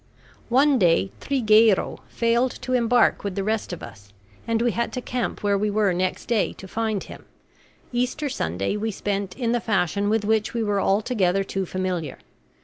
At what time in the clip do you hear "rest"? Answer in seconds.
3.43-3.71